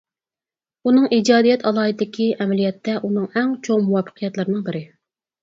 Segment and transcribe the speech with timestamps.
[0.91, 4.85] ئۇنىڭ ئىجادىيەت ئالاھىدىلىكى ئەمەلىيەتتە ئۇنىڭ ئەڭ چوڭ مۇۋەپپەقىيەتلىرىنىڭ بىرى.